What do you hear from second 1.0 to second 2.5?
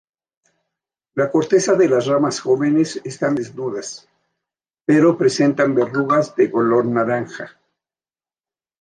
La corteza de las ramas